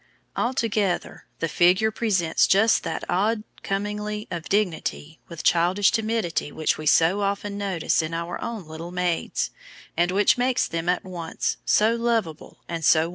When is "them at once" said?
10.67-11.57